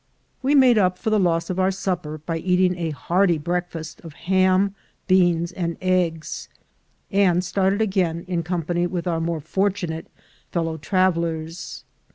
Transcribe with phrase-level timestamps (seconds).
[0.41, 4.13] We made up for the loss of our supper by eating a hearty breakfast of
[4.13, 4.73] ham,
[5.05, 6.49] beans, and eggs,
[7.11, 10.07] and started again in company with our more fortunate
[10.51, 11.83] fellow travelers.